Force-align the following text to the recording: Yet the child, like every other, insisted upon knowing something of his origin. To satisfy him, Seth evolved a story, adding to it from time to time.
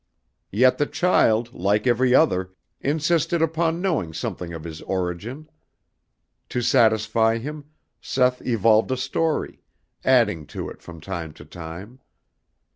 Yet 0.51 0.79
the 0.79 0.87
child, 0.87 1.53
like 1.53 1.85
every 1.85 2.15
other, 2.15 2.55
insisted 2.79 3.39
upon 3.39 3.81
knowing 3.83 4.13
something 4.13 4.51
of 4.51 4.63
his 4.63 4.81
origin. 4.81 5.47
To 6.49 6.63
satisfy 6.63 7.37
him, 7.37 7.65
Seth 8.01 8.41
evolved 8.41 8.89
a 8.89 8.97
story, 8.97 9.61
adding 10.03 10.47
to 10.47 10.69
it 10.69 10.81
from 10.81 11.01
time 11.01 11.33
to 11.33 11.45
time. 11.45 11.99